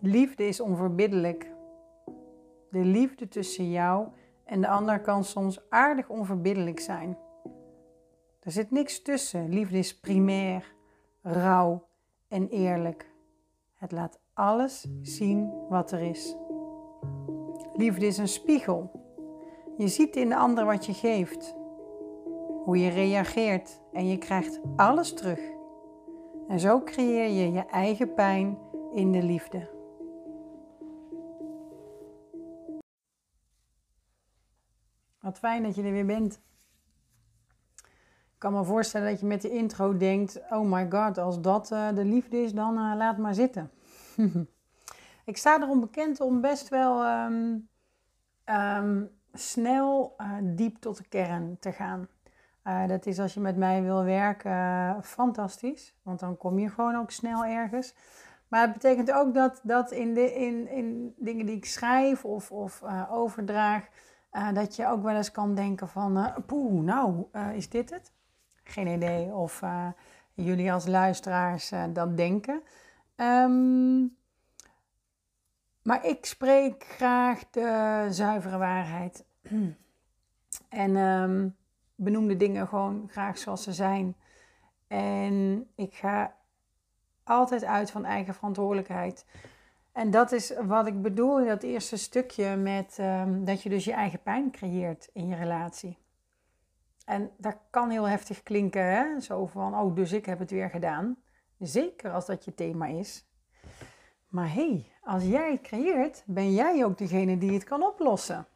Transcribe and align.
Liefde 0.00 0.46
is 0.46 0.60
onverbiddelijk. 0.60 1.52
De 2.70 2.84
liefde 2.84 3.28
tussen 3.28 3.70
jou 3.70 4.08
en 4.44 4.60
de 4.60 4.68
ander 4.68 5.00
kan 5.00 5.24
soms 5.24 5.70
aardig 5.70 6.08
onverbiddelijk 6.08 6.80
zijn. 6.80 7.18
Er 8.40 8.50
zit 8.50 8.70
niks 8.70 9.02
tussen. 9.02 9.48
Liefde 9.48 9.78
is 9.78 10.00
primair, 10.00 10.74
rauw 11.22 11.86
en 12.28 12.48
eerlijk. 12.48 13.10
Het 13.74 13.92
laat 13.92 14.20
alles 14.34 14.86
zien 15.02 15.52
wat 15.68 15.92
er 15.92 16.00
is. 16.00 16.36
Liefde 17.74 18.06
is 18.06 18.18
een 18.18 18.28
spiegel. 18.28 18.90
Je 19.76 19.88
ziet 19.88 20.16
in 20.16 20.28
de 20.28 20.36
ander 20.36 20.64
wat 20.64 20.86
je 20.86 20.94
geeft, 20.94 21.56
hoe 22.64 22.78
je 22.78 22.90
reageert 22.90 23.80
en 23.92 24.06
je 24.06 24.18
krijgt 24.18 24.60
alles 24.76 25.14
terug. 25.14 25.40
En 26.48 26.60
zo 26.60 26.82
creëer 26.82 27.28
je 27.28 27.52
je 27.52 27.66
eigen 27.66 28.14
pijn 28.14 28.58
in 28.92 29.12
de 29.12 29.22
liefde. 29.22 29.77
Wat 35.28 35.38
fijn 35.38 35.62
dat 35.62 35.74
je 35.74 35.82
er 35.82 35.92
weer 35.92 36.06
bent. 36.06 36.40
Ik 37.76 38.38
kan 38.38 38.52
me 38.52 38.64
voorstellen 38.64 39.10
dat 39.10 39.20
je 39.20 39.26
met 39.26 39.42
de 39.42 39.50
intro 39.50 39.96
denkt: 39.96 40.40
Oh 40.50 40.70
my 40.70 40.86
god, 40.90 41.18
als 41.18 41.40
dat 41.40 41.70
uh, 41.72 41.88
de 41.94 42.04
liefde 42.04 42.42
is, 42.42 42.52
dan 42.52 42.74
uh, 42.74 42.92
laat 42.96 43.18
maar 43.18 43.34
zitten. 43.34 43.70
ik 45.24 45.36
sta 45.36 45.62
erom 45.62 45.80
bekend 45.80 46.20
om 46.20 46.40
best 46.40 46.68
wel 46.68 47.06
um, 47.06 47.68
um, 48.44 49.10
snel 49.32 50.14
uh, 50.18 50.32
diep 50.42 50.76
tot 50.76 50.96
de 50.96 51.08
kern 51.08 51.56
te 51.60 51.72
gaan. 51.72 52.08
dat 52.86 53.06
is 53.06 53.18
als 53.18 53.34
je 53.34 53.40
met 53.40 53.56
mij 53.56 53.82
wil 53.82 54.04
werken 54.04 54.96
fantastisch, 55.04 55.96
want 56.02 56.20
dan 56.20 56.36
kom 56.36 56.58
je 56.58 56.68
gewoon 56.68 56.96
ook 56.96 57.10
snel 57.10 57.44
ergens. 57.44 57.94
Maar 58.48 58.60
het 58.60 58.72
betekent 58.72 59.12
ook 59.12 59.34
dat, 59.34 59.60
dat 59.62 59.90
in, 59.90 60.14
de, 60.14 60.34
in, 60.34 60.68
in 60.68 61.14
dingen 61.16 61.46
die 61.46 61.56
ik 61.56 61.64
schrijf 61.64 62.24
of, 62.24 62.50
of 62.50 62.82
overdraag, 63.10 63.88
dat 64.54 64.76
je 64.76 64.86
ook 64.86 65.02
wel 65.02 65.16
eens 65.16 65.30
kan 65.30 65.54
denken 65.54 65.88
van, 65.88 66.34
poeh, 66.46 66.82
nou, 66.82 67.24
is 67.54 67.68
dit 67.68 67.90
het? 67.90 68.12
Geen 68.64 68.86
idee 68.86 69.34
of 69.34 69.62
uh, 69.62 69.86
jullie 70.34 70.72
als 70.72 70.86
luisteraars 70.86 71.72
uh, 71.72 71.84
dat 71.92 72.16
denken. 72.16 72.62
Um, 73.16 74.16
maar 75.82 76.04
ik 76.04 76.26
spreek 76.26 76.84
graag 76.84 77.50
de 77.50 78.06
zuivere 78.10 78.58
waarheid. 78.58 79.24
en 80.68 80.96
um, 80.96 81.56
benoem 81.94 82.28
de 82.28 82.36
dingen 82.36 82.68
gewoon 82.68 83.08
graag 83.10 83.38
zoals 83.38 83.62
ze 83.62 83.72
zijn. 83.72 84.16
En 84.86 85.66
ik 85.74 85.94
ga 85.94 86.34
altijd 87.24 87.64
uit 87.64 87.90
van 87.90 88.04
eigen 88.04 88.34
verantwoordelijkheid. 88.34 89.26
En 89.98 90.10
dat 90.10 90.32
is 90.32 90.52
wat 90.66 90.86
ik 90.86 91.02
bedoel 91.02 91.40
in 91.40 91.46
dat 91.46 91.62
eerste 91.62 91.96
stukje 91.96 92.56
met 92.56 92.98
um, 93.00 93.44
dat 93.44 93.62
je 93.62 93.68
dus 93.68 93.84
je 93.84 93.92
eigen 93.92 94.22
pijn 94.22 94.50
creëert 94.50 95.10
in 95.12 95.28
je 95.28 95.36
relatie. 95.36 95.98
En 97.04 97.30
dat 97.36 97.56
kan 97.70 97.90
heel 97.90 98.08
heftig 98.08 98.42
klinken, 98.42 98.84
hè? 98.84 99.20
zo 99.20 99.46
van, 99.46 99.74
oh, 99.74 99.94
dus 99.94 100.12
ik 100.12 100.26
heb 100.26 100.38
het 100.38 100.50
weer 100.50 100.70
gedaan. 100.70 101.16
Zeker 101.58 102.12
als 102.12 102.26
dat 102.26 102.44
je 102.44 102.54
thema 102.54 102.86
is. 102.86 103.28
Maar 104.28 104.52
hé, 104.52 104.68
hey, 104.68 104.92
als 105.02 105.24
jij 105.24 105.52
het 105.52 105.60
creëert, 105.60 106.22
ben 106.26 106.54
jij 106.54 106.84
ook 106.84 106.98
degene 106.98 107.38
die 107.38 107.52
het 107.52 107.64
kan 107.64 107.82
oplossen. 107.82 108.46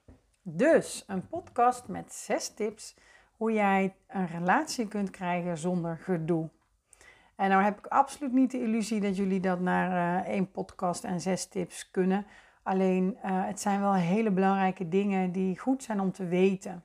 Dus 0.42 1.04
een 1.06 1.28
podcast 1.28 1.88
met 1.88 2.12
zes 2.12 2.48
tips 2.48 2.96
hoe 3.36 3.52
jij 3.52 3.94
een 4.06 4.26
relatie 4.26 4.88
kunt 4.88 5.10
krijgen 5.10 5.58
zonder 5.58 5.96
gedoe. 5.96 6.50
En 7.36 7.48
nou 7.48 7.62
heb 7.62 7.78
ik 7.78 7.86
absoluut 7.86 8.32
niet 8.32 8.50
de 8.50 8.62
illusie 8.62 9.00
dat 9.00 9.16
jullie 9.16 9.40
dat 9.40 9.60
naar 9.60 9.90
uh, 9.90 10.28
één 10.28 10.50
podcast 10.50 11.04
en 11.04 11.20
zes 11.20 11.46
tips 11.46 11.90
kunnen. 11.90 12.26
Alleen 12.62 13.16
uh, 13.16 13.20
het 13.46 13.60
zijn 13.60 13.80
wel 13.80 13.94
hele 13.94 14.30
belangrijke 14.30 14.88
dingen 14.88 15.32
die 15.32 15.58
goed 15.58 15.82
zijn 15.82 16.00
om 16.00 16.12
te 16.12 16.26
weten. 16.26 16.84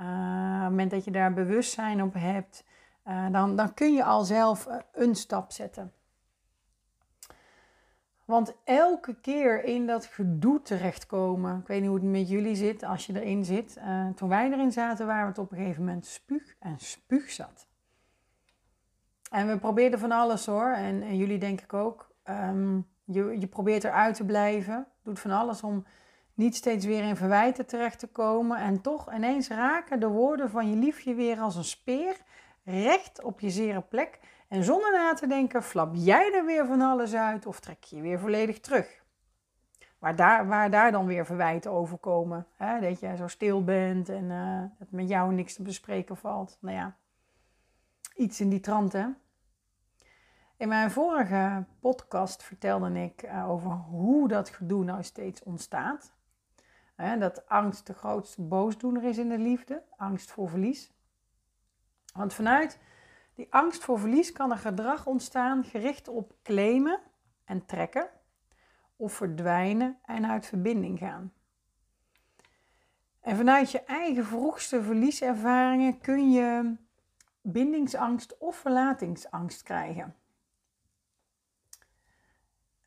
Uh, 0.00 0.06
op 0.06 0.60
het 0.60 0.70
moment 0.70 0.90
dat 0.90 1.04
je 1.04 1.10
daar 1.10 1.32
bewustzijn 1.32 2.02
op 2.02 2.14
hebt, 2.14 2.64
dan, 3.30 3.56
dan 3.56 3.74
kun 3.74 3.92
je 3.94 4.04
al 4.04 4.24
zelf 4.24 4.68
een 4.92 5.14
stap 5.14 5.52
zetten. 5.52 5.92
Want 8.24 8.54
elke 8.64 9.14
keer 9.20 9.64
in 9.64 9.86
dat 9.86 10.06
gedoe 10.06 10.62
terechtkomen, 10.62 11.60
ik 11.60 11.66
weet 11.66 11.80
niet 11.80 11.88
hoe 11.88 11.98
het 11.98 12.08
met 12.08 12.28
jullie 12.28 12.54
zit 12.54 12.82
als 12.82 13.06
je 13.06 13.20
erin 13.20 13.44
zit. 13.44 13.78
toen 14.14 14.28
wij 14.28 14.50
erin 14.50 14.72
zaten, 14.72 15.06
waren 15.06 15.26
het 15.26 15.38
op 15.38 15.50
een 15.50 15.58
gegeven 15.58 15.84
moment 15.84 16.06
spuug 16.06 16.56
en 16.58 16.78
spuug 16.78 17.30
zat. 17.30 17.69
En 19.30 19.46
we 19.48 19.58
probeerden 19.58 19.98
van 19.98 20.12
alles 20.12 20.46
hoor, 20.46 20.72
en, 20.72 21.02
en 21.02 21.16
jullie 21.16 21.38
denk 21.38 21.60
ik 21.60 21.74
ook. 21.74 22.10
Um, 22.24 22.88
je, 23.04 23.36
je 23.40 23.46
probeert 23.46 23.84
eruit 23.84 24.14
te 24.14 24.24
blijven, 24.24 24.86
doet 25.02 25.20
van 25.20 25.30
alles 25.30 25.62
om 25.62 25.84
niet 26.34 26.56
steeds 26.56 26.86
weer 26.86 27.02
in 27.02 27.16
verwijten 27.16 27.66
terecht 27.66 27.98
te 27.98 28.06
komen 28.06 28.58
en 28.58 28.80
toch 28.80 29.14
ineens 29.14 29.48
raken 29.48 30.00
de 30.00 30.08
woorden 30.08 30.50
van 30.50 30.70
je 30.70 30.76
liefje 30.76 31.14
weer 31.14 31.38
als 31.38 31.56
een 31.56 31.64
speer 31.64 32.16
recht 32.64 33.22
op 33.22 33.40
je 33.40 33.50
zere 33.50 33.80
plek. 33.80 34.18
En 34.48 34.64
zonder 34.64 34.92
na 34.92 35.14
te 35.14 35.26
denken, 35.26 35.62
flap 35.62 35.90
jij 35.94 36.32
er 36.34 36.44
weer 36.44 36.66
van 36.66 36.80
alles 36.80 37.14
uit 37.14 37.46
of 37.46 37.60
trek 37.60 37.84
je 37.84 37.96
je 37.96 38.02
weer 38.02 38.18
volledig 38.18 38.60
terug. 38.60 39.02
Waar 39.98 40.16
daar, 40.16 40.46
waar 40.46 40.70
daar 40.70 40.92
dan 40.92 41.06
weer 41.06 41.26
verwijten 41.26 41.70
over 41.70 41.98
komen. 41.98 42.46
Hè? 42.56 42.80
Dat 42.80 43.00
jij 43.00 43.16
zo 43.16 43.28
stil 43.28 43.64
bent 43.64 44.08
en 44.08 44.24
uh, 44.24 44.62
dat 44.78 44.90
met 44.90 45.08
jou 45.08 45.32
niks 45.32 45.54
te 45.54 45.62
bespreken 45.62 46.16
valt. 46.16 46.58
Nou 46.60 46.76
ja, 46.76 46.96
iets 48.14 48.40
in 48.40 48.48
die 48.48 48.60
trant 48.60 48.92
hè. 48.92 49.06
In 50.56 50.68
mijn 50.68 50.90
vorige 50.90 51.64
podcast 51.80 52.42
vertelde 52.42 53.02
ik 53.02 53.22
uh, 53.22 53.50
over 53.50 53.70
hoe 53.70 54.28
dat 54.28 54.48
gedoe 54.48 54.84
nou 54.84 55.02
steeds 55.02 55.42
ontstaat. 55.42 56.12
Dat 57.18 57.48
angst 57.48 57.86
de 57.86 57.94
grootste 57.94 58.42
boosdoener 58.42 59.04
is 59.04 59.18
in 59.18 59.28
de 59.28 59.38
liefde, 59.38 59.82
angst 59.96 60.30
voor 60.30 60.48
verlies. 60.48 60.92
Want 62.12 62.34
vanuit 62.34 62.78
die 63.34 63.46
angst 63.50 63.84
voor 63.84 63.98
verlies 63.98 64.32
kan 64.32 64.50
er 64.50 64.58
gedrag 64.58 65.06
ontstaan 65.06 65.64
gericht 65.64 66.08
op 66.08 66.34
claimen 66.42 67.00
en 67.44 67.66
trekken, 67.66 68.10
of 68.96 69.12
verdwijnen 69.12 69.98
en 70.02 70.26
uit 70.26 70.46
verbinding 70.46 70.98
gaan. 70.98 71.32
En 73.20 73.36
vanuit 73.36 73.70
je 73.70 73.82
eigen 73.82 74.24
vroegste 74.24 74.82
verlieservaringen 74.82 76.00
kun 76.00 76.30
je 76.30 76.76
bindingsangst 77.42 78.38
of 78.38 78.56
verlatingsangst 78.56 79.62
krijgen. 79.62 80.14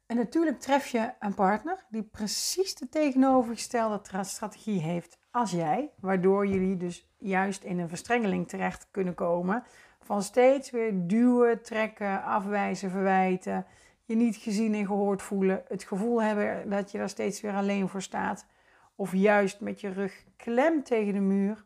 En 0.06 0.16
natuurlijk 0.16 0.60
tref 0.60 0.88
je 0.88 1.14
een 1.20 1.34
partner 1.34 1.86
die 1.90 2.04
precies 2.04 2.76
de 2.76 2.90
tegenovergestelde 2.90 4.24
strategie 4.24 4.82
heeft 4.82 5.18
als 5.32 5.52
jij, 5.52 5.92
waardoor 6.00 6.48
jullie 6.48 6.78
dus 6.78 7.08
juist 7.18 7.64
in 7.64 7.80
een 7.80 7.90
verstrengeling 7.90 8.48
terecht 8.48 8.88
kunnen 8.92 9.14
komen 9.14 9.64
van 10.00 10.24
steeds 10.24 10.72
weer 10.72 11.08
duwen, 11.08 11.64
trekken, 11.64 12.24
afwijzen, 12.24 12.90
verwijten, 12.90 13.66
je 14.06 14.16
niet 14.16 14.36
gezien 14.36 14.74
en 14.74 14.86
gehoord 14.86 15.22
voelen, 15.22 15.64
het 15.68 15.84
gevoel 15.84 16.22
hebben 16.22 16.70
dat 16.70 16.92
je 16.92 16.98
daar 16.98 17.10
steeds 17.10 17.42
weer 17.42 17.54
alleen 17.54 17.90
voor 17.90 18.02
staat 18.02 18.46
of 18.96 19.14
juist 19.14 19.60
met 19.60 19.82
je 19.82 19.90
rug 19.90 20.24
klem 20.36 20.84
tegen 20.84 21.14
de 21.14 21.20
muur. 21.20 21.66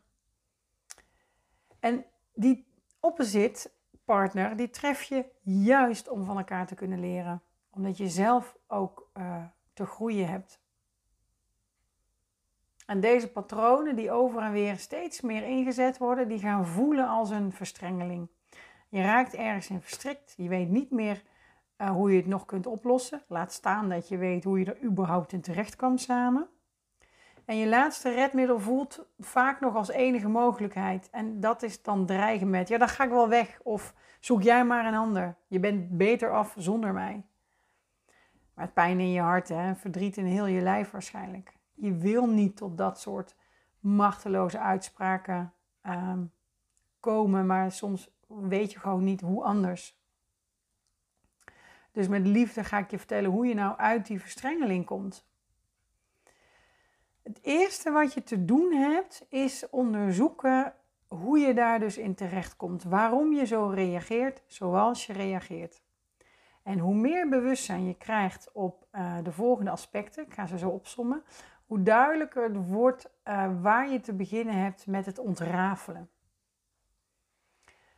En 1.80 2.04
die 2.34 2.66
opposite 3.00 3.70
partner, 4.04 4.56
die 4.56 4.70
tref 4.70 5.02
je 5.02 5.24
juist 5.42 6.08
om 6.08 6.24
van 6.24 6.36
elkaar 6.36 6.66
te 6.66 6.74
kunnen 6.74 7.00
leren 7.00 7.42
omdat 7.78 7.96
je 7.96 8.08
zelf 8.08 8.56
ook 8.66 9.10
uh, 9.18 9.44
te 9.72 9.86
groeien 9.86 10.28
hebt. 10.28 10.60
En 12.86 13.00
deze 13.00 13.32
patronen 13.32 13.96
die 13.96 14.10
over 14.10 14.42
en 14.42 14.52
weer 14.52 14.78
steeds 14.78 15.20
meer 15.20 15.42
ingezet 15.42 15.98
worden, 15.98 16.28
die 16.28 16.38
gaan 16.38 16.66
voelen 16.66 17.08
als 17.08 17.30
een 17.30 17.52
verstrengeling. 17.52 18.28
Je 18.88 19.02
raakt 19.02 19.34
ergens 19.34 19.70
in 19.70 19.80
verstrikt. 19.80 20.34
Je 20.36 20.48
weet 20.48 20.68
niet 20.68 20.90
meer 20.90 21.22
uh, 21.78 21.90
hoe 21.90 22.10
je 22.10 22.16
het 22.16 22.26
nog 22.26 22.44
kunt 22.44 22.66
oplossen. 22.66 23.22
Laat 23.26 23.52
staan 23.52 23.88
dat 23.88 24.08
je 24.08 24.16
weet 24.16 24.44
hoe 24.44 24.58
je 24.58 24.64
er 24.64 24.82
überhaupt 24.82 25.32
in 25.32 25.40
terecht 25.40 25.76
kan 25.76 25.98
samen. 25.98 26.48
En 27.48 27.56
je 27.56 27.68
laatste 27.68 28.10
redmiddel 28.10 28.60
voelt 28.60 29.08
vaak 29.18 29.60
nog 29.60 29.74
als 29.74 29.88
enige 29.88 30.28
mogelijkheid. 30.28 31.10
En 31.10 31.40
dat 31.40 31.62
is 31.62 31.82
dan 31.82 32.06
dreigen 32.06 32.50
met, 32.50 32.68
ja 32.68 32.78
dan 32.78 32.88
ga 32.88 33.04
ik 33.04 33.10
wel 33.10 33.28
weg. 33.28 33.60
Of 33.62 33.94
zoek 34.20 34.42
jij 34.42 34.64
maar 34.64 34.86
een 34.86 34.94
ander. 34.94 35.36
Je 35.46 35.60
bent 35.60 35.96
beter 35.96 36.32
af 36.32 36.54
zonder 36.58 36.92
mij. 36.92 37.26
Maar 38.54 38.68
pijn 38.68 39.00
in 39.00 39.12
je 39.12 39.20
hart, 39.20 39.48
hè? 39.48 39.74
verdriet 39.74 40.16
in 40.16 40.24
heel 40.24 40.46
je 40.46 40.60
lijf 40.60 40.90
waarschijnlijk. 40.90 41.52
Je 41.74 41.96
wil 41.96 42.26
niet 42.26 42.56
tot 42.56 42.78
dat 42.78 43.00
soort 43.00 43.36
machteloze 43.80 44.58
uitspraken 44.58 45.52
ehm, 45.82 46.24
komen, 47.00 47.46
maar 47.46 47.72
soms 47.72 48.10
weet 48.26 48.72
je 48.72 48.78
gewoon 48.78 49.04
niet 49.04 49.20
hoe 49.20 49.44
anders. 49.44 50.00
Dus 51.92 52.08
met 52.08 52.26
liefde 52.26 52.64
ga 52.64 52.78
ik 52.78 52.90
je 52.90 52.98
vertellen 52.98 53.30
hoe 53.30 53.46
je 53.46 53.54
nou 53.54 53.78
uit 53.78 54.06
die 54.06 54.20
verstrengeling 54.20 54.84
komt. 54.84 55.27
Het 57.28 57.38
eerste 57.42 57.90
wat 57.90 58.14
je 58.14 58.22
te 58.22 58.44
doen 58.44 58.72
hebt, 58.72 59.26
is 59.28 59.70
onderzoeken 59.70 60.74
hoe 61.08 61.38
je 61.38 61.54
daar 61.54 61.80
dus 61.80 61.98
in 61.98 62.14
terecht 62.14 62.56
komt. 62.56 62.82
Waarom 62.82 63.32
je 63.32 63.46
zo 63.46 63.66
reageert 63.66 64.42
zoals 64.46 65.06
je 65.06 65.12
reageert. 65.12 65.82
En 66.62 66.78
hoe 66.78 66.94
meer 66.94 67.28
bewustzijn 67.28 67.86
je 67.86 67.94
krijgt 67.94 68.52
op 68.52 68.86
uh, 68.92 69.16
de 69.22 69.32
volgende 69.32 69.70
aspecten, 69.70 70.24
ik 70.24 70.32
ga 70.32 70.46
ze 70.46 70.58
zo 70.58 70.68
opsommen, 70.68 71.22
hoe 71.66 71.82
duidelijker 71.82 72.42
het 72.42 72.66
wordt 72.68 73.10
uh, 73.24 73.62
waar 73.62 73.90
je 73.90 74.00
te 74.00 74.12
beginnen 74.12 74.54
hebt 74.54 74.86
met 74.86 75.06
het 75.06 75.18
ontrafelen. 75.18 76.10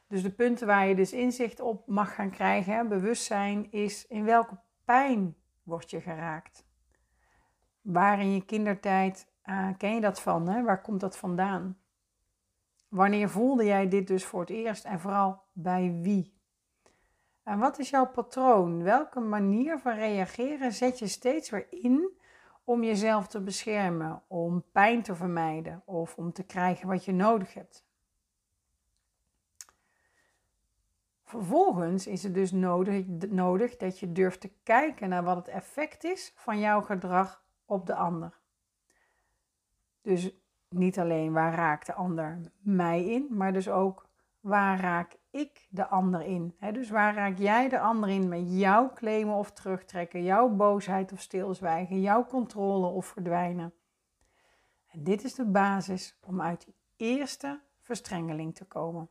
Dus 0.06 0.23
de 0.23 0.31
punten 0.31 0.67
waar 0.67 0.87
je 0.87 0.94
dus 0.94 1.12
inzicht 1.12 1.61
op 1.61 1.87
mag 1.87 2.15
gaan 2.15 2.31
krijgen, 2.31 2.88
bewustzijn, 2.88 3.73
is 3.73 4.06
in 4.06 4.25
welke 4.25 4.59
pijn 4.85 5.37
word 5.62 5.91
je 5.91 6.00
geraakt. 6.00 6.69
Waar 7.81 8.21
in 8.21 8.32
je 8.35 8.44
kindertijd 8.44 9.27
uh, 9.44 9.69
ken 9.79 9.94
je 9.94 10.00
dat 10.00 10.21
van? 10.21 10.49
Hè? 10.49 10.62
Waar 10.62 10.81
komt 10.81 11.00
dat 11.00 11.17
vandaan? 11.17 11.79
Wanneer 12.88 13.29
voelde 13.29 13.65
jij 13.65 13.88
dit 13.88 14.06
dus 14.06 14.25
voor 14.25 14.41
het 14.41 14.50
eerst 14.50 14.85
en 14.85 15.00
vooral 15.00 15.43
bij 15.53 15.99
wie? 16.03 16.38
En 17.43 17.59
wat 17.59 17.79
is 17.79 17.91
jouw 17.91 18.06
patroon? 18.06 18.82
Welke 18.82 19.21
manier 19.21 19.79
van 19.79 19.94
reageren 19.94 20.73
zet 20.73 20.99
je 20.99 21.06
steeds 21.06 21.50
weer 21.50 21.67
in 21.71 22.19
om 22.65 22.82
jezelf 22.85 23.27
te 23.27 23.41
beschermen, 23.41 24.23
om 24.26 24.65
pijn 24.73 25.03
te 25.03 25.15
vermijden 25.15 25.83
of 25.85 26.17
om 26.17 26.33
te 26.33 26.43
krijgen 26.43 26.88
wat 26.88 27.05
je 27.05 27.12
nodig 27.12 27.55
hebt? 27.55 27.85
Vervolgens 31.25 32.06
is 32.06 32.23
het 32.23 32.35
dus 32.35 32.53
nodig, 32.53 33.06
nodig 33.29 33.76
dat 33.76 33.99
je 33.99 34.12
durft 34.12 34.41
te 34.41 34.53
kijken 34.62 35.09
naar 35.09 35.25
wat 35.25 35.37
het 35.37 35.49
effect 35.49 36.05
is 36.05 36.33
van 36.35 36.59
jouw 36.59 36.81
gedrag 36.81 37.43
op 37.70 37.87
de 37.87 37.94
ander. 37.94 38.38
Dus 40.02 40.31
niet 40.69 40.99
alleen 40.99 41.32
waar 41.32 41.55
raakt 41.55 41.87
de 41.87 41.94
ander 41.94 42.40
mij 42.58 43.05
in, 43.05 43.26
maar 43.31 43.52
dus 43.52 43.69
ook 43.69 44.08
waar 44.40 44.81
raak 44.81 45.17
ik 45.31 45.67
de 45.70 45.87
ander 45.87 46.22
in. 46.22 46.56
dus 46.72 46.90
waar 46.90 47.14
raak 47.14 47.38
jij 47.38 47.69
de 47.69 47.81
ander 47.81 48.08
in 48.08 48.28
met 48.28 48.58
jouw 48.58 48.93
claimen 48.93 49.34
of 49.34 49.52
terugtrekken, 49.52 50.22
jouw 50.22 50.49
boosheid 50.49 51.12
of 51.12 51.20
stilzwijgen, 51.20 52.00
jouw 52.00 52.26
controle 52.26 52.87
of 52.87 53.06
verdwijnen. 53.06 53.73
En 54.87 55.05
dit 55.05 55.25
is 55.25 55.34
de 55.34 55.46
basis 55.46 56.19
om 56.26 56.40
uit 56.40 56.64
die 56.64 56.75
eerste 56.96 57.61
verstrengeling 57.81 58.55
te 58.55 58.64
komen. 58.64 59.08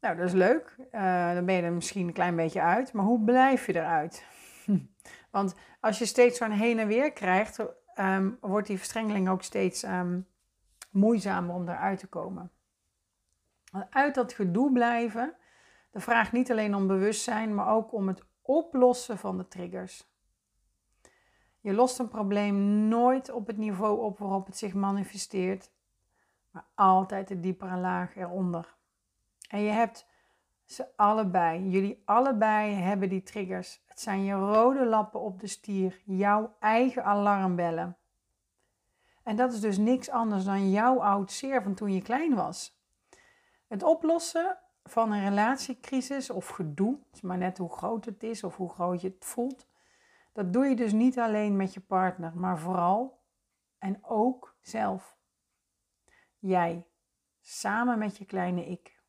Nou, 0.00 0.16
dat 0.16 0.26
is 0.26 0.32
leuk. 0.32 0.76
Uh, 0.92 1.34
dan 1.34 1.44
ben 1.44 1.54
je 1.54 1.62
er 1.62 1.72
misschien 1.72 2.06
een 2.06 2.12
klein 2.12 2.36
beetje 2.36 2.60
uit. 2.60 2.92
Maar 2.92 3.04
hoe 3.04 3.24
blijf 3.24 3.66
je 3.66 3.74
eruit? 3.74 4.24
Want 5.32 5.54
als 5.80 5.98
je 5.98 6.06
steeds 6.06 6.38
zo'n 6.38 6.50
heen 6.50 6.78
en 6.78 6.86
weer 6.86 7.12
krijgt, 7.12 7.58
Ehm, 7.94 8.30
wordt 8.40 8.66
die 8.66 8.76
verstrengeling 8.76 9.28
ook 9.28 9.42
steeds 9.42 9.82
um, 9.82 10.28
moeizamer 10.90 11.54
om 11.54 11.68
eruit 11.68 11.98
te 11.98 12.06
komen. 12.06 12.50
Uit 13.90 14.14
dat 14.14 14.32
gedoe 14.32 14.72
blijven, 14.72 15.34
de 15.90 16.00
vraag 16.00 16.32
niet 16.32 16.50
alleen 16.50 16.74
om 16.74 16.86
bewustzijn, 16.86 17.54
maar 17.54 17.68
ook 17.68 17.92
om 17.92 18.08
het 18.08 18.24
oplossen 18.42 19.18
van 19.18 19.36
de 19.36 19.48
triggers. 19.48 20.10
Je 21.60 21.72
lost 21.72 21.98
een 21.98 22.08
probleem 22.08 22.88
nooit 22.88 23.30
op 23.30 23.46
het 23.46 23.56
niveau 23.56 24.00
op 24.00 24.18
waarop 24.18 24.46
het 24.46 24.58
zich 24.58 24.74
manifesteert, 24.74 25.70
maar 26.50 26.66
altijd 26.74 27.28
de 27.28 27.40
diepere 27.40 27.76
laag 27.76 28.16
eronder. 28.16 28.76
En 29.48 29.60
je 29.60 29.70
hebt 29.70 30.06
ze 30.64 30.96
allebei, 30.96 31.68
jullie 31.68 32.02
allebei 32.04 32.74
hebben 32.74 33.08
die 33.08 33.22
triggers. 33.22 33.81
Het 33.92 34.00
zijn 34.00 34.24
je 34.24 34.34
rode 34.34 34.86
lappen 34.86 35.20
op 35.20 35.40
de 35.40 35.46
stier, 35.46 36.00
jouw 36.04 36.56
eigen 36.58 37.04
alarmbellen. 37.04 37.96
En 39.22 39.36
dat 39.36 39.52
is 39.52 39.60
dus 39.60 39.78
niks 39.78 40.10
anders 40.10 40.44
dan 40.44 40.70
jouw 40.70 41.02
oud 41.02 41.32
zeer 41.32 41.62
van 41.62 41.74
toen 41.74 41.92
je 41.92 42.02
klein 42.02 42.34
was. 42.34 42.80
Het 43.66 43.82
oplossen 43.82 44.58
van 44.84 45.12
een 45.12 45.28
relatiecrisis 45.28 46.30
of 46.30 46.48
gedoe, 46.48 46.98
maar 47.22 47.38
net 47.38 47.58
hoe 47.58 47.72
groot 47.72 48.04
het 48.04 48.22
is 48.22 48.44
of 48.44 48.56
hoe 48.56 48.70
groot 48.70 49.00
je 49.00 49.08
het 49.08 49.24
voelt, 49.24 49.66
dat 50.32 50.52
doe 50.52 50.64
je 50.66 50.76
dus 50.76 50.92
niet 50.92 51.18
alleen 51.18 51.56
met 51.56 51.74
je 51.74 51.80
partner, 51.80 52.32
maar 52.36 52.58
vooral 52.58 53.22
en 53.78 54.04
ook 54.04 54.56
zelf. 54.60 55.16
Jij, 56.38 56.86
samen 57.40 57.98
met 57.98 58.18
je 58.18 58.24
kleine 58.24 58.66
ik. 58.66 59.00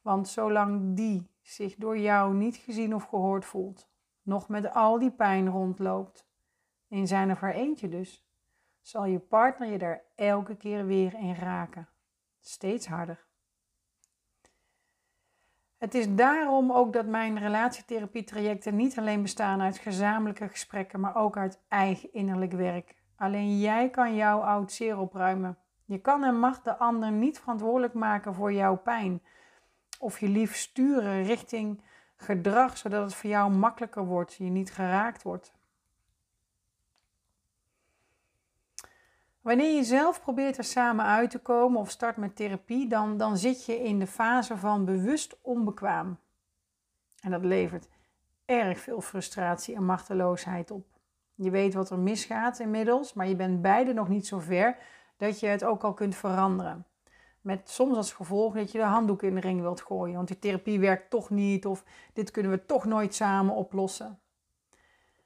Want 0.00 0.28
zolang 0.28 0.96
die 0.96 1.29
zich 1.40 1.76
door 1.76 1.98
jou 1.98 2.34
niet 2.34 2.56
gezien 2.56 2.94
of 2.94 3.04
gehoord 3.04 3.44
voelt, 3.44 3.88
nog 4.22 4.48
met 4.48 4.74
al 4.74 4.98
die 4.98 5.10
pijn 5.10 5.48
rondloopt, 5.48 6.28
in 6.88 7.06
zijn 7.06 7.30
of 7.30 7.40
haar 7.40 7.54
eentje 7.54 7.88
dus, 7.88 8.28
zal 8.80 9.04
je 9.04 9.18
partner 9.18 9.70
je 9.70 9.78
daar 9.78 10.02
elke 10.14 10.56
keer 10.56 10.86
weer 10.86 11.14
in 11.14 11.34
raken. 11.34 11.88
Steeds 12.40 12.86
harder. 12.86 13.28
Het 15.78 15.94
is 15.94 16.14
daarom 16.14 16.72
ook 16.72 16.92
dat 16.92 17.06
mijn 17.06 17.38
relatietherapie-trajecten 17.38 18.76
niet 18.76 18.98
alleen 18.98 19.22
bestaan 19.22 19.60
uit 19.60 19.78
gezamenlijke 19.78 20.48
gesprekken, 20.48 21.00
maar 21.00 21.16
ook 21.16 21.36
uit 21.36 21.60
eigen 21.68 22.12
innerlijk 22.12 22.52
werk. 22.52 22.96
Alleen 23.16 23.58
jij 23.58 23.90
kan 23.90 24.14
jouw 24.14 24.40
oud 24.40 24.72
zeer 24.72 24.98
opruimen. 24.98 25.58
Je 25.84 26.00
kan 26.00 26.24
en 26.24 26.38
mag 26.38 26.62
de 26.62 26.76
ander 26.76 27.12
niet 27.12 27.38
verantwoordelijk 27.38 27.94
maken 27.94 28.34
voor 28.34 28.52
jouw 28.52 28.76
pijn 28.76 29.22
of 30.00 30.20
je 30.20 30.28
lief 30.28 30.56
sturen 30.56 31.22
richting 31.22 31.82
gedrag, 32.16 32.76
zodat 32.76 33.02
het 33.02 33.14
voor 33.14 33.30
jou 33.30 33.52
makkelijker 33.52 34.04
wordt, 34.04 34.34
je 34.34 34.44
niet 34.44 34.72
geraakt 34.72 35.22
wordt. 35.22 35.52
Wanneer 39.40 39.76
je 39.76 39.84
zelf 39.84 40.20
probeert 40.20 40.58
er 40.58 40.64
samen 40.64 41.04
uit 41.04 41.30
te 41.30 41.38
komen 41.38 41.80
of 41.80 41.90
start 41.90 42.16
met 42.16 42.36
therapie, 42.36 42.88
dan, 42.88 43.16
dan 43.16 43.36
zit 43.36 43.64
je 43.64 43.82
in 43.82 43.98
de 43.98 44.06
fase 44.06 44.56
van 44.56 44.84
bewust 44.84 45.38
onbekwaam. 45.42 46.18
En 47.20 47.30
dat 47.30 47.44
levert 47.44 47.88
erg 48.44 48.78
veel 48.78 49.00
frustratie 49.00 49.74
en 49.74 49.84
machteloosheid 49.84 50.70
op. 50.70 50.86
Je 51.34 51.50
weet 51.50 51.74
wat 51.74 51.90
er 51.90 51.98
misgaat 51.98 52.58
inmiddels, 52.58 53.12
maar 53.12 53.28
je 53.28 53.36
bent 53.36 53.62
beide 53.62 53.92
nog 53.92 54.08
niet 54.08 54.26
zo 54.26 54.38
ver 54.38 54.76
dat 55.16 55.40
je 55.40 55.46
het 55.46 55.64
ook 55.64 55.84
al 55.84 55.94
kunt 55.94 56.16
veranderen. 56.16 56.84
Met 57.40 57.68
soms 57.68 57.96
als 57.96 58.12
gevolg 58.12 58.54
dat 58.54 58.72
je 58.72 58.78
de 58.78 58.84
handdoek 58.84 59.22
in 59.22 59.34
de 59.34 59.40
ring 59.40 59.60
wilt 59.60 59.80
gooien. 59.80 60.14
Want 60.16 60.28
die 60.28 60.38
therapie 60.38 60.80
werkt 60.80 61.10
toch 61.10 61.30
niet. 61.30 61.66
Of 61.66 61.84
dit 62.12 62.30
kunnen 62.30 62.52
we 62.52 62.66
toch 62.66 62.84
nooit 62.84 63.14
samen 63.14 63.54
oplossen. 63.54 64.18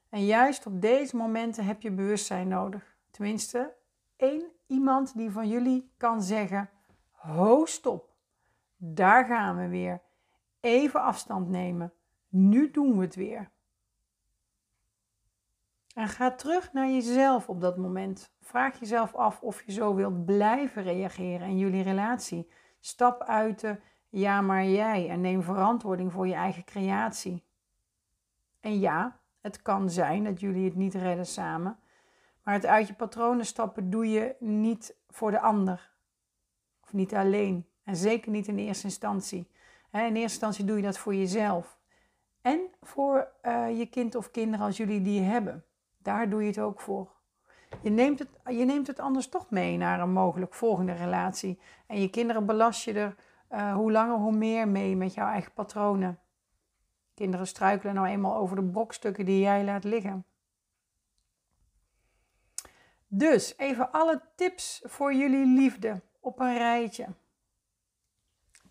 En 0.09 0.25
juist 0.25 0.65
op 0.65 0.81
deze 0.81 1.15
momenten 1.15 1.65
heb 1.65 1.81
je 1.81 1.91
bewustzijn 1.91 2.47
nodig. 2.47 2.95
Tenminste, 3.11 3.73
één 4.15 4.43
iemand 4.67 5.17
die 5.17 5.31
van 5.31 5.47
jullie 5.47 5.91
kan 5.97 6.21
zeggen: 6.23 6.69
Ho, 7.11 7.65
stop. 7.65 8.09
Daar 8.77 9.25
gaan 9.25 9.57
we 9.57 9.67
weer. 9.67 10.01
Even 10.59 11.01
afstand 11.01 11.49
nemen. 11.49 11.93
Nu 12.29 12.71
doen 12.71 12.97
we 12.97 13.03
het 13.03 13.15
weer. 13.15 13.49
En 15.95 16.07
ga 16.07 16.31
terug 16.31 16.73
naar 16.73 16.87
jezelf 16.87 17.49
op 17.49 17.61
dat 17.61 17.77
moment. 17.77 18.33
Vraag 18.41 18.79
jezelf 18.79 19.13
af 19.13 19.41
of 19.41 19.63
je 19.65 19.71
zo 19.71 19.95
wilt 19.95 20.25
blijven 20.25 20.83
reageren 20.83 21.47
in 21.47 21.57
jullie 21.57 21.83
relatie. 21.83 22.51
Stap 22.79 23.21
uit 23.21 23.59
de 23.59 23.79
ja, 24.09 24.41
maar 24.41 24.65
jij 24.65 25.09
en 25.09 25.21
neem 25.21 25.43
verantwoording 25.43 26.11
voor 26.11 26.27
je 26.27 26.33
eigen 26.33 26.63
creatie. 26.63 27.43
En 28.59 28.79
ja, 28.79 29.19
het 29.41 29.61
kan 29.61 29.89
zijn 29.89 30.23
dat 30.23 30.39
jullie 30.39 30.65
het 30.65 30.75
niet 30.75 30.93
redden 30.93 31.25
samen, 31.25 31.79
maar 32.43 32.53
het 32.53 32.65
uit 32.65 32.87
je 32.87 32.93
patronen 32.93 33.45
stappen 33.45 33.89
doe 33.89 34.09
je 34.09 34.35
niet 34.39 34.95
voor 35.09 35.31
de 35.31 35.39
ander. 35.39 35.91
Of 36.83 36.93
niet 36.93 37.13
alleen. 37.13 37.67
En 37.83 37.95
zeker 37.95 38.31
niet 38.31 38.47
in 38.47 38.57
eerste 38.57 38.85
instantie. 38.85 39.47
In 39.91 39.99
eerste 39.99 40.19
instantie 40.19 40.65
doe 40.65 40.75
je 40.75 40.83
dat 40.83 40.97
voor 40.97 41.15
jezelf. 41.15 41.79
En 42.41 42.59
voor 42.81 43.31
uh, 43.43 43.77
je 43.77 43.85
kind 43.85 44.15
of 44.15 44.31
kinderen 44.31 44.65
als 44.65 44.77
jullie 44.77 45.01
die 45.01 45.21
hebben. 45.21 45.65
Daar 46.05 46.29
doe 46.29 46.41
je 46.41 46.47
het 46.47 46.59
ook 46.59 46.81
voor. 46.81 47.11
Je 47.81 47.89
neemt 47.89 48.19
het, 48.19 48.29
je 48.45 48.65
neemt 48.65 48.87
het 48.87 48.99
anders 48.99 49.29
toch 49.29 49.49
mee 49.49 49.77
naar 49.77 49.99
een 49.99 50.11
mogelijk 50.11 50.53
volgende 50.53 50.93
relatie. 50.93 51.59
En 51.87 52.01
je 52.01 52.09
kinderen 52.09 52.45
belast 52.45 52.83
je 52.83 52.93
er 52.93 53.15
uh, 53.51 53.73
hoe 53.73 53.91
langer 53.91 54.17
hoe 54.17 54.31
meer 54.31 54.67
mee 54.67 54.95
met 54.95 55.13
jouw 55.13 55.27
eigen 55.27 55.53
patronen. 55.53 56.19
Kinderen 57.13 57.47
struikelen 57.47 57.95
nou 57.95 58.07
eenmaal 58.07 58.35
over 58.35 58.55
de 58.55 58.63
brokstukken 58.63 59.25
die 59.25 59.39
jij 59.39 59.63
laat 59.63 59.83
liggen. 59.83 60.25
Dus 63.07 63.57
even 63.57 63.91
alle 63.91 64.21
tips 64.35 64.81
voor 64.83 65.13
jullie 65.13 65.45
liefde 65.45 66.01
op 66.19 66.39
een 66.39 66.57
rijtje. 66.57 67.07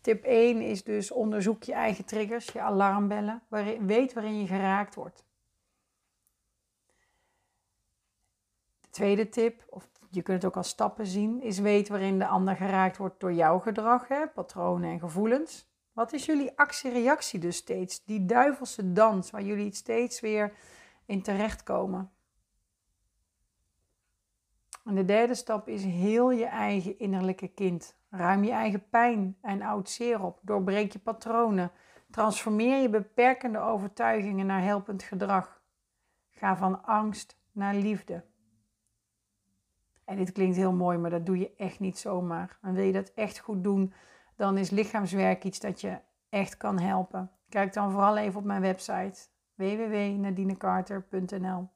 Tip 0.01 0.25
1 0.25 0.61
is 0.61 0.85
dus 0.85 1.11
onderzoek 1.11 1.63
je 1.63 1.73
eigen 1.73 2.05
triggers, 2.05 2.47
je 2.47 2.61
alarmbellen. 2.61 3.43
Weet 3.81 4.13
waarin 4.13 4.41
je 4.41 4.47
geraakt 4.47 4.95
wordt. 4.95 5.25
Tweede 8.95 9.29
tip, 9.29 9.65
of 9.69 9.89
je 10.11 10.23
kunt 10.23 10.43
het 10.43 10.51
ook 10.51 10.57
als 10.57 10.69
stappen 10.69 11.07
zien, 11.07 11.43
is 11.43 11.59
weet 11.59 11.89
waarin 11.89 12.19
de 12.19 12.27
ander 12.27 12.57
geraakt 12.57 12.97
wordt 12.97 13.21
door 13.21 13.33
jouw 13.33 13.59
gedrag, 13.59 14.09
hè, 14.09 14.27
patronen 14.27 14.91
en 14.91 14.99
gevoelens. 14.99 15.73
Wat 15.93 16.13
is 16.13 16.27
jullie 16.27 16.59
actie-reactie 16.59 17.39
dus 17.39 17.57
steeds? 17.57 18.05
Die 18.05 18.25
duivelse 18.25 18.93
dans 18.93 19.31
waar 19.31 19.43
jullie 19.43 19.75
steeds 19.75 20.21
weer 20.21 20.53
in 21.07 21.23
terechtkomen. 21.23 22.11
En 24.85 24.95
de 24.95 25.05
derde 25.05 25.35
stap 25.35 25.69
is 25.69 25.85
heel 25.85 26.31
je 26.31 26.47
eigen 26.47 26.99
innerlijke 26.99 27.49
kind. 27.49 27.97
Ruim 28.11 28.45
je 28.45 28.51
eigen 28.51 28.89
pijn 28.89 29.37
en 29.41 29.63
oud 29.63 29.91
zeer 29.91 30.23
op. 30.23 30.39
Doorbreek 30.43 30.93
je 30.93 30.99
patronen. 30.99 31.71
Transformeer 32.11 32.83
je 32.83 32.89
beperkende 32.89 33.59
overtuigingen 33.59 34.47
naar 34.47 34.63
helpend 34.63 35.03
gedrag. 35.03 35.63
Ga 36.31 36.57
van 36.57 36.85
angst 36.85 37.39
naar 37.53 37.75
liefde. 37.75 38.25
En 40.05 40.17
dit 40.17 40.33
klinkt 40.33 40.57
heel 40.57 40.73
mooi, 40.73 40.99
maar 40.99 41.11
dat 41.11 41.27
doe 41.27 41.39
je 41.39 41.55
echt 41.57 41.81
niet 41.81 41.99
zomaar. 41.99 42.59
En 42.63 42.75
wil 42.75 42.85
je 42.85 42.93
dat 42.93 43.13
echt 43.15 43.39
goed 43.39 43.65
doen, 43.65 43.93
dan 44.37 44.59
is 44.59 44.71
lichaamswerk 44.71 45.45
iets 45.45 45.61
dat 45.61 45.81
je 45.81 45.99
echt 46.29 46.57
kan 46.57 46.79
helpen. 46.79 47.31
Kijk 47.49 47.73
dan 47.73 47.91
vooral 47.91 48.17
even 48.17 48.39
op 48.39 48.45
mijn 48.45 48.61
website 48.61 49.29
www.nadinecarter.nl. 49.55 51.69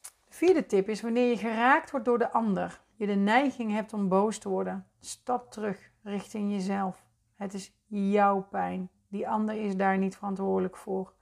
De 0.00 0.34
vierde 0.34 0.66
tip 0.66 0.88
is 0.88 1.02
wanneer 1.02 1.28
je 1.28 1.36
geraakt 1.36 1.90
wordt 1.90 2.06
door 2.06 2.18
de 2.18 2.32
ander, 2.32 2.80
je 2.94 3.06
de 3.06 3.14
neiging 3.14 3.72
hebt 3.72 3.92
om 3.92 4.08
boos 4.08 4.38
te 4.38 4.48
worden, 4.48 4.86
stap 4.98 5.50
terug 5.50 5.90
richting 6.02 6.52
jezelf. 6.52 7.06
Het 7.36 7.54
is 7.54 7.72
jouw 7.86 8.42
pijn. 8.42 8.90
Die 9.08 9.28
ander 9.28 9.54
is 9.54 9.76
daar 9.76 9.98
niet 9.98 10.16
verantwoordelijk 10.16 10.76
voor. 10.76 11.14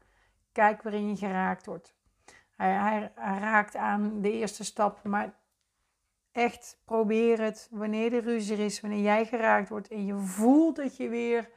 Kijk 0.53 0.83
waarin 0.83 1.09
je 1.09 1.17
geraakt 1.17 1.67
wordt. 1.67 1.96
Hij, 2.57 2.73
hij, 2.73 3.13
raakt 3.39 3.77
aan 3.77 4.21
de 4.21 4.33
eerste 4.33 4.65
stap, 4.65 5.05
maar 5.05 5.35
echt 6.33 6.81
probeer 6.85 7.41
het 7.41 7.69
wanneer 7.71 8.11
de 8.11 8.19
ruzie 8.19 8.57
is, 8.57 8.81
wanneer 8.81 9.03
jij 9.03 9.27
geraakt 9.27 9.69
wordt 9.69 9.89
en 9.89 10.07
je 10.07 10.19
voelt 10.19 10.77
dat 10.77 10.97
je 10.97 11.09
weer 11.09 11.51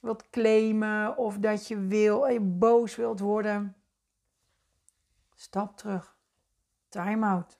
wilt 0.00 0.30
claimen 0.30 1.16
of 1.16 1.38
dat 1.38 1.68
je 1.68 1.86
wil, 1.86 2.26
je 2.26 2.40
boos 2.40 2.96
wilt 2.96 3.20
worden. 3.20 3.76
Stap 5.34 5.76
terug. 5.76 6.16
Time 6.88 7.26
out. 7.26 7.58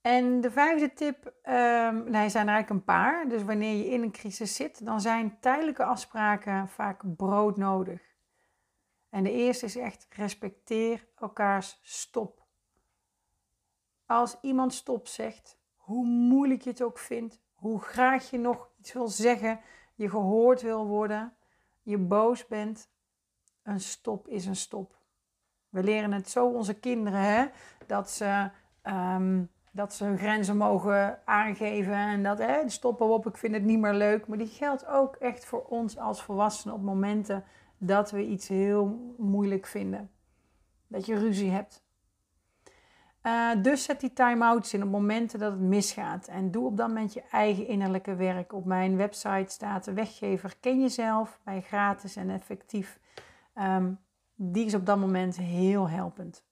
En 0.00 0.40
de 0.40 0.50
vijfde 0.50 0.92
tip, 0.92 1.32
um, 1.44 2.10
nee, 2.10 2.28
zijn 2.28 2.48
er 2.48 2.54
eigenlijk 2.54 2.70
een 2.70 2.84
paar. 2.84 3.28
Dus 3.28 3.42
wanneer 3.42 3.76
je 3.76 3.86
in 3.86 4.02
een 4.02 4.12
crisis 4.12 4.54
zit, 4.54 4.84
dan 4.84 5.00
zijn 5.00 5.40
tijdelijke 5.40 5.84
afspraken 5.84 6.68
vaak 6.68 7.16
broodnodig. 7.16 8.09
En 9.10 9.22
de 9.22 9.32
eerste 9.32 9.64
is 9.64 9.76
echt 9.76 10.06
respecteer 10.10 11.06
elkaars 11.18 11.78
stop. 11.82 12.42
Als 14.06 14.36
iemand 14.40 14.74
stop 14.74 15.08
zegt, 15.08 15.58
hoe 15.76 16.06
moeilijk 16.06 16.62
je 16.62 16.70
het 16.70 16.82
ook 16.82 16.98
vindt, 16.98 17.40
hoe 17.54 17.80
graag 17.80 18.30
je 18.30 18.38
nog 18.38 18.68
iets 18.78 18.92
wil 18.92 19.08
zeggen, 19.08 19.60
je 19.94 20.08
gehoord 20.08 20.62
wil 20.62 20.86
worden, 20.86 21.34
je 21.82 21.98
boos 21.98 22.46
bent, 22.46 22.90
een 23.62 23.80
stop 23.80 24.28
is 24.28 24.46
een 24.46 24.56
stop. 24.56 24.98
We 25.68 25.82
leren 25.82 26.12
het 26.12 26.30
zo 26.30 26.46
onze 26.46 26.74
kinderen, 26.74 27.20
hè, 27.20 27.46
dat 27.86 28.10
ze 28.10 28.50
um, 28.82 29.50
dat 29.72 29.94
ze 29.94 30.04
hun 30.04 30.18
grenzen 30.18 30.56
mogen 30.56 31.18
aangeven 31.24 31.94
en 31.94 32.22
dat 32.22 32.38
hè, 32.38 32.68
stoppen 32.68 33.06
op, 33.06 33.26
ik 33.26 33.36
vind 33.36 33.54
het 33.54 33.64
niet 33.64 33.78
meer 33.78 33.94
leuk. 33.94 34.26
Maar 34.26 34.38
die 34.38 34.46
geldt 34.46 34.86
ook 34.86 35.16
echt 35.16 35.44
voor 35.44 35.64
ons 35.64 35.98
als 35.98 36.22
volwassenen 36.22 36.74
op 36.74 36.82
momenten 36.82 37.44
dat 37.82 38.10
we 38.10 38.26
iets 38.26 38.48
heel 38.48 39.14
moeilijk 39.18 39.66
vinden. 39.66 40.10
Dat 40.86 41.06
je 41.06 41.18
ruzie 41.18 41.50
hebt. 41.50 41.82
Uh, 43.22 43.50
dus 43.62 43.84
zet 43.84 44.00
die 44.00 44.12
time-outs 44.12 44.74
in 44.74 44.82
op 44.82 44.90
momenten 44.90 45.38
dat 45.38 45.52
het 45.52 45.60
misgaat. 45.60 46.26
En 46.28 46.50
doe 46.50 46.66
op 46.66 46.76
dat 46.76 46.88
moment 46.88 47.12
je 47.12 47.22
eigen 47.30 47.66
innerlijke 47.66 48.14
werk. 48.14 48.52
Op 48.52 48.64
mijn 48.64 48.96
website 48.96 49.52
staat 49.52 49.84
de 49.84 49.92
weggever 49.92 50.56
Ken 50.60 50.80
Jezelf. 50.80 51.40
Bij 51.44 51.60
gratis 51.60 52.16
en 52.16 52.30
effectief. 52.30 52.98
Um, 53.54 53.98
die 54.34 54.64
is 54.64 54.74
op 54.74 54.86
dat 54.86 54.98
moment 54.98 55.36
heel 55.36 55.88
helpend. 55.88 56.44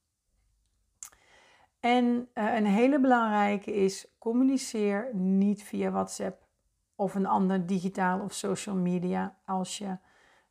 En 1.80 2.28
uh, 2.34 2.54
een 2.54 2.66
hele 2.66 3.00
belangrijke 3.00 3.74
is: 3.74 4.06
communiceer 4.18 5.08
niet 5.14 5.62
via 5.62 5.90
WhatsApp 5.90 6.46
of 6.94 7.14
een 7.14 7.26
ander 7.26 7.66
digitaal 7.66 8.20
of 8.20 8.32
social 8.32 8.76
media 8.76 9.36
als 9.44 9.78
je 9.78 9.96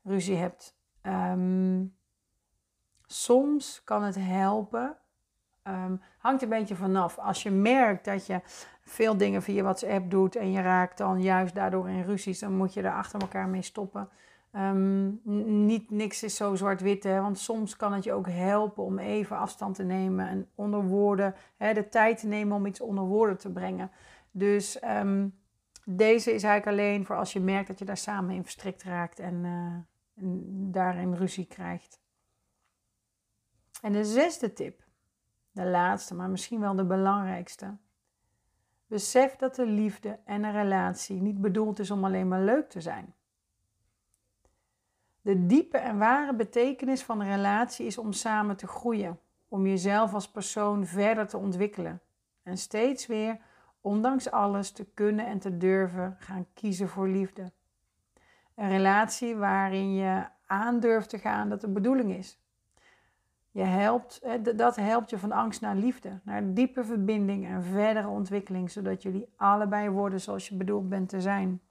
ruzie 0.08 0.36
hebt. 0.36 0.76
Um, 1.02 1.96
soms 3.06 3.82
kan 3.84 4.04
het 4.04 4.16
helpen. 4.20 4.98
Um, 5.64 6.02
hangt 6.18 6.42
een 6.42 6.50
beetje 6.50 6.76
vanaf. 6.76 7.18
Als 7.18 7.44
je 7.44 7.52
merkt 7.52 8.06
dat 8.06 8.26
je 8.26 8.42
veel 8.82 9.18
dingen 9.18 9.42
via 9.42 9.64
WhatsApp 9.64 10.10
doet 10.10 10.36
en 10.36 10.52
je 10.52 10.62
raakt 10.62 10.98
dan 10.98 11.22
juist 11.22 11.56
daardoor 11.56 11.90
in 11.90 12.04
ruzies, 12.04 12.40
dan 12.40 12.54
moet 12.54 12.74
je 12.74 12.82
er 12.82 12.94
achter 12.94 13.22
elkaar 13.22 13.48
mee 13.48 13.62
stoppen. 13.62 14.10
Um, 14.56 15.22
niet, 15.66 15.90
niks 15.90 16.24
is 16.24 16.36
zo 16.36 16.56
zwart-wit, 16.56 17.04
want 17.04 17.40
soms 17.40 17.76
kan 17.76 17.94
het 17.94 18.04
je 18.04 18.14
ook 18.14 18.28
helpen 18.30 18.84
om 18.84 19.00
even 19.00 19.38
afstand 19.38 19.76
te 19.76 19.84
nemen 19.84 20.28
en 20.28 20.50
onder 20.56 20.84
woorden, 20.84 21.36
hè, 21.58 21.74
de 21.74 21.90
tijd 21.90 22.20
te 22.20 22.28
nemen 22.28 22.56
om 22.56 22.66
iets 22.66 22.82
onder 22.82 23.04
woorden 23.04 23.38
te 23.38 23.52
brengen. 23.52 23.92
Dus 24.32 24.80
deze 25.86 26.34
is 26.34 26.44
eigenlijk 26.44 26.68
alleen 26.68 27.06
voor 27.06 27.16
als 27.16 27.34
je 27.34 27.40
merkt 27.40 27.68
dat 27.68 27.80
je 27.80 27.86
daar 27.86 27.98
samen 27.98 28.36
in 28.36 28.44
verstrikt 28.44 28.84
raakt 28.84 29.20
en, 29.20 29.44
uh, 29.44 29.76
en 30.18 30.72
daarin 30.72 31.14
ruzie 31.14 31.46
krijgt. 31.46 32.00
En 33.82 33.92
de 33.92 34.06
zesde 34.06 34.54
tip, 34.54 34.84
de 35.52 35.66
laatste, 35.66 36.16
maar 36.16 36.30
misschien 36.30 36.60
wel 36.60 36.76
de 36.76 36.86
belangrijkste. 36.86 37.78
Besef 38.88 39.36
dat 39.36 39.56
de 39.56 39.66
liefde 39.66 40.20
en 40.26 40.44
een 40.44 40.52
relatie 40.52 41.22
niet 41.22 41.42
bedoeld 41.42 41.80
is 41.80 41.92
om 41.92 42.06
alleen 42.06 42.28
maar 42.28 42.42
leuk 42.42 42.70
te 42.70 42.82
zijn. 42.82 43.16
De 45.22 45.46
diepe 45.46 45.78
en 45.78 45.98
ware 45.98 46.36
betekenis 46.36 47.04
van 47.04 47.20
een 47.20 47.28
relatie 47.28 47.86
is 47.86 47.98
om 47.98 48.14
samen 48.14 48.58
te 48.58 48.68
groeien, 48.68 49.20
om 49.48 49.68
jezelf 49.68 50.14
als 50.14 50.32
persoon 50.32 50.86
verder 50.86 51.28
te 51.28 51.38
ontwikkelen 51.38 52.02
en 52.44 52.58
steeds 52.58 53.06
weer, 53.06 53.40
ondanks 53.82 54.32
alles, 54.32 54.72
te 54.72 54.86
kunnen 54.86 55.26
en 55.26 55.40
te 55.40 55.58
durven 55.58 56.16
gaan 56.20 56.48
kiezen 56.54 56.90
voor 56.90 57.08
liefde. 57.08 57.52
Een 58.58 58.70
relatie 58.70 59.36
waarin 59.36 59.94
je 59.94 60.26
aandurft 60.46 61.10
te 61.10 61.18
gaan 61.18 61.50
dat 61.50 61.62
de 61.62 61.68
bedoeling 61.68 62.14
is. 62.14 62.40
Je 63.52 63.64
helpt, 63.64 64.22
dat 64.56 64.76
helpt 64.76 65.10
je 65.10 65.18
van 65.18 65.32
angst 65.32 65.62
naar 65.62 65.76
liefde, 65.76 66.20
naar 66.24 66.54
diepe 66.54 66.84
verbinding 66.84 67.46
en 67.46 67.64
verdere 67.64 68.08
ontwikkeling, 68.08 68.72
zodat 68.72 69.02
jullie 69.02 69.34
allebei 69.36 69.90
worden 69.90 70.22
zoals 70.22 70.48
je 70.48 70.56
bedoeld 70.56 70.90
bent 70.90 71.10
te 71.10 71.22
zijn. 71.22 71.62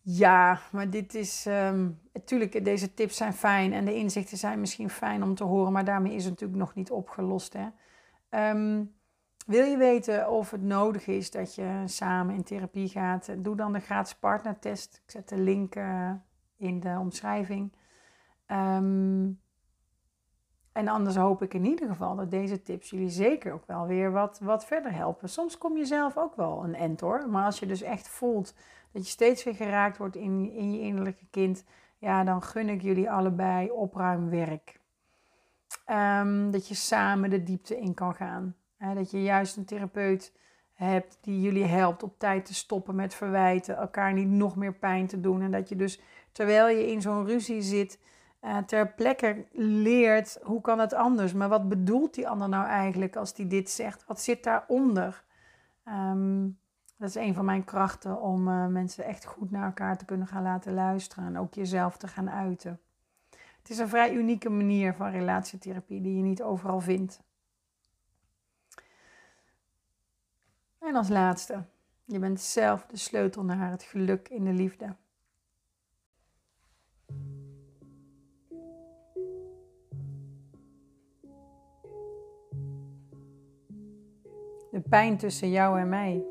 Ja, 0.00 0.58
maar 0.72 0.90
dit 0.90 1.14
is. 1.14 1.44
Natuurlijk, 2.12 2.64
deze 2.64 2.94
tips 2.94 3.16
zijn 3.16 3.32
fijn 3.32 3.72
en 3.72 3.84
de 3.84 3.94
inzichten 3.94 4.38
zijn 4.38 4.60
misschien 4.60 4.90
fijn 4.90 5.22
om 5.22 5.34
te 5.34 5.44
horen, 5.44 5.72
maar 5.72 5.84
daarmee 5.84 6.14
is 6.14 6.24
het 6.24 6.32
natuurlijk 6.32 6.58
nog 6.58 6.74
niet 6.74 6.90
opgelost. 6.90 7.56
Hè? 7.58 7.68
Um, 8.50 8.96
wil 9.48 9.64
je 9.64 9.76
weten 9.76 10.30
of 10.30 10.50
het 10.50 10.62
nodig 10.62 11.06
is 11.06 11.30
dat 11.30 11.54
je 11.54 11.82
samen 11.84 12.34
in 12.34 12.42
therapie 12.42 12.88
gaat? 12.88 13.34
Doe 13.38 13.56
dan 13.56 13.72
de 13.72 13.80
gratis 13.80 14.14
partnertest. 14.14 15.00
Ik 15.04 15.10
zet 15.10 15.28
de 15.28 15.38
link 15.38 15.74
uh, 15.74 16.10
in 16.56 16.80
de 16.80 16.96
omschrijving. 16.98 17.72
Um, 18.46 19.40
en 20.72 20.88
anders 20.88 21.16
hoop 21.16 21.42
ik 21.42 21.54
in 21.54 21.64
ieder 21.64 21.88
geval 21.88 22.16
dat 22.16 22.30
deze 22.30 22.62
tips 22.62 22.90
jullie 22.90 23.08
zeker 23.08 23.52
ook 23.52 23.66
wel 23.66 23.86
weer 23.86 24.12
wat, 24.12 24.38
wat 24.42 24.64
verder 24.64 24.92
helpen. 24.92 25.28
Soms 25.28 25.58
kom 25.58 25.76
je 25.76 25.84
zelf 25.84 26.16
ook 26.16 26.36
wel 26.36 26.64
een 26.64 26.74
end 26.74 27.00
hoor. 27.00 27.28
Maar 27.28 27.44
als 27.44 27.58
je 27.58 27.66
dus 27.66 27.82
echt 27.82 28.08
voelt 28.08 28.54
dat 28.92 29.04
je 29.04 29.10
steeds 29.10 29.44
weer 29.44 29.54
geraakt 29.54 29.96
wordt 29.96 30.16
in, 30.16 30.50
in 30.50 30.72
je 30.72 30.80
innerlijke 30.80 31.26
kind, 31.30 31.64
ja, 31.98 32.24
dan 32.24 32.42
gun 32.42 32.68
ik 32.68 32.82
jullie 32.82 33.10
allebei 33.10 33.70
opruimwerk. 33.70 34.80
Um, 35.86 36.50
dat 36.50 36.68
je 36.68 36.74
samen 36.74 37.30
de 37.30 37.42
diepte 37.42 37.80
in 37.80 37.94
kan 37.94 38.14
gaan. 38.14 38.56
Dat 38.78 39.10
je 39.10 39.22
juist 39.22 39.56
een 39.56 39.64
therapeut 39.64 40.32
hebt 40.72 41.18
die 41.20 41.40
jullie 41.40 41.64
helpt 41.64 42.02
op 42.02 42.18
tijd 42.18 42.46
te 42.46 42.54
stoppen 42.54 42.94
met 42.94 43.14
verwijten, 43.14 43.76
elkaar 43.76 44.12
niet 44.12 44.28
nog 44.28 44.56
meer 44.56 44.74
pijn 44.74 45.06
te 45.06 45.20
doen. 45.20 45.42
En 45.42 45.50
dat 45.50 45.68
je 45.68 45.76
dus 45.76 46.00
terwijl 46.32 46.68
je 46.68 46.90
in 46.90 47.02
zo'n 47.02 47.26
ruzie 47.26 47.62
zit, 47.62 47.98
uh, 48.42 48.58
ter 48.58 48.88
plekke 48.88 49.46
leert 49.52 50.38
hoe 50.42 50.60
kan 50.60 50.78
het 50.78 50.92
anders. 50.92 51.32
Maar 51.32 51.48
wat 51.48 51.68
bedoelt 51.68 52.14
die 52.14 52.28
ander 52.28 52.48
nou 52.48 52.66
eigenlijk 52.66 53.16
als 53.16 53.34
die 53.34 53.46
dit 53.46 53.70
zegt? 53.70 54.04
Wat 54.06 54.20
zit 54.20 54.44
daaronder? 54.44 55.24
Um, 55.84 56.58
dat 56.96 57.08
is 57.08 57.14
een 57.14 57.34
van 57.34 57.44
mijn 57.44 57.64
krachten 57.64 58.20
om 58.20 58.48
uh, 58.48 58.66
mensen 58.66 59.04
echt 59.04 59.24
goed 59.24 59.50
naar 59.50 59.64
elkaar 59.64 59.98
te 59.98 60.04
kunnen 60.04 60.26
gaan 60.26 60.42
laten 60.42 60.74
luisteren 60.74 61.26
en 61.26 61.38
ook 61.38 61.54
jezelf 61.54 61.96
te 61.96 62.08
gaan 62.08 62.30
uiten. 62.30 62.80
Het 63.58 63.70
is 63.70 63.78
een 63.78 63.88
vrij 63.88 64.12
unieke 64.14 64.50
manier 64.50 64.94
van 64.94 65.10
relatietherapie 65.10 66.00
die 66.00 66.16
je 66.16 66.22
niet 66.22 66.42
overal 66.42 66.80
vindt. 66.80 67.20
En 70.88 70.94
als 70.94 71.08
laatste, 71.08 71.64
je 72.04 72.18
bent 72.18 72.40
zelf 72.40 72.86
de 72.86 72.96
sleutel 72.96 73.44
naar 73.44 73.70
het 73.70 73.82
geluk 73.82 74.28
in 74.28 74.44
de 74.44 74.52
liefde. 74.52 74.96
De 84.70 84.80
pijn 84.88 85.16
tussen 85.16 85.50
jou 85.50 85.80
en 85.80 85.88
mij 85.88 86.24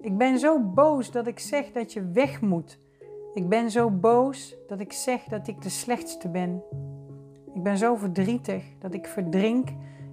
ik 0.00 0.16
ben 0.16 0.38
zo 0.38 0.60
boos 0.60 1.10
dat 1.10 1.26
ik 1.26 1.38
zeg 1.38 1.72
dat 1.72 1.92
je 1.92 2.10
weg 2.10 2.40
moet. 2.40 2.78
Ik 3.34 3.48
ben 3.48 3.70
zo 3.70 3.90
boos 3.90 4.56
dat 4.66 4.80
ik 4.80 4.92
zeg 4.92 5.24
dat 5.24 5.48
ik 5.48 5.62
de 5.62 5.68
slechtste 5.68 6.28
ben. 6.28 6.62
Ik 7.54 7.62
ben 7.62 7.78
zo 7.78 7.96
verdrietig 7.96 8.64
dat 8.78 8.94
ik 8.94 9.06
verdrink 9.06 9.68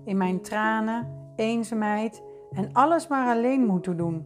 in 0.05 0.17
mijn 0.17 0.41
tranen, 0.41 1.31
eenzaamheid 1.35 2.21
en 2.57 2.69
alles 2.73 3.07
maar 3.07 3.35
alleen 3.35 3.65
moeten 3.65 3.97
doen. 3.97 4.25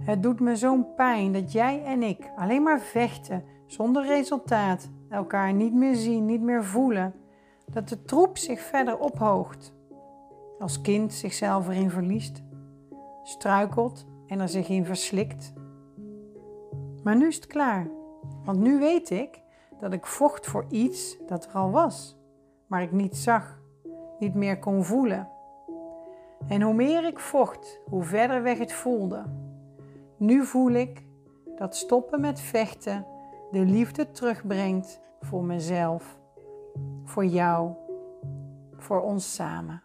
Het 0.00 0.22
doet 0.22 0.40
me 0.40 0.56
zo'n 0.56 0.94
pijn 0.94 1.32
dat 1.32 1.52
jij 1.52 1.84
en 1.84 2.02
ik 2.02 2.30
alleen 2.36 2.62
maar 2.62 2.80
vechten 2.80 3.44
zonder 3.66 4.06
resultaat, 4.06 4.90
elkaar 5.08 5.52
niet 5.52 5.74
meer 5.74 5.94
zien, 5.94 6.24
niet 6.24 6.40
meer 6.40 6.64
voelen, 6.64 7.14
dat 7.72 7.88
de 7.88 8.02
troep 8.02 8.38
zich 8.38 8.60
verder 8.60 8.98
ophoogt. 8.98 9.74
Als 10.58 10.80
kind 10.80 11.12
zichzelf 11.12 11.68
erin 11.68 11.90
verliest, 11.90 12.42
struikelt 13.22 14.06
en 14.26 14.40
er 14.40 14.48
zich 14.48 14.68
in 14.68 14.84
verslikt. 14.84 15.52
Maar 17.02 17.16
nu 17.16 17.26
is 17.26 17.34
het 17.34 17.46
klaar, 17.46 17.90
want 18.44 18.58
nu 18.58 18.78
weet 18.78 19.10
ik 19.10 19.42
dat 19.78 19.92
ik 19.92 20.06
vocht 20.06 20.46
voor 20.46 20.64
iets 20.68 21.18
dat 21.26 21.44
er 21.46 21.52
al 21.52 21.70
was, 21.70 22.18
maar 22.66 22.82
ik 22.82 22.92
niet 22.92 23.16
zag, 23.16 23.60
niet 24.18 24.34
meer 24.34 24.58
kon 24.58 24.84
voelen. 24.84 25.28
En 26.48 26.62
hoe 26.62 26.74
meer 26.74 27.06
ik 27.06 27.18
vocht, 27.18 27.80
hoe 27.84 28.02
verder 28.02 28.42
weg 28.42 28.58
het 28.58 28.72
voelde. 28.72 29.24
Nu 30.16 30.44
voel 30.44 30.70
ik 30.70 31.04
dat 31.56 31.76
stoppen 31.76 32.20
met 32.20 32.40
vechten 32.40 33.06
de 33.50 33.64
liefde 33.64 34.10
terugbrengt 34.10 35.00
voor 35.20 35.44
mezelf, 35.44 36.18
voor 37.04 37.24
jou, 37.24 37.72
voor 38.76 39.00
ons 39.00 39.34
samen. 39.34 39.82